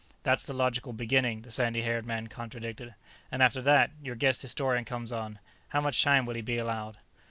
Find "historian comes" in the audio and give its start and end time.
4.41-5.11